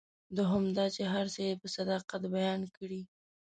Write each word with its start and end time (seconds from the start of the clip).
دوهم 0.37 0.63
دا 0.77 0.85
چې 0.95 1.03
هر 1.13 1.25
څه 1.33 1.39
یې 1.47 1.53
په 1.61 1.67
صداقت 1.75 2.21
بیان 2.35 2.61
کړي. 2.77 3.01